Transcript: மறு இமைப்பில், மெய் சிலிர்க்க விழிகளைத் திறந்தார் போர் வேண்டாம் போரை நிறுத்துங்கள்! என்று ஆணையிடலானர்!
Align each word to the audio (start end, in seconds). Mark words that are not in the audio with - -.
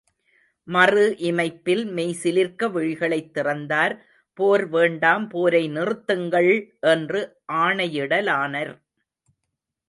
மறு 0.67 1.01
இமைப்பில், 1.21 1.83
மெய் 1.91 2.15
சிலிர்க்க 2.21 2.69
விழிகளைத் 2.69 3.29
திறந்தார் 3.35 3.95
போர் 4.39 4.65
வேண்டாம் 4.67 5.27
போரை 5.27 5.63
நிறுத்துங்கள்! 5.69 6.51
என்று 6.87 7.21
ஆணையிடலானர்! 7.61 8.75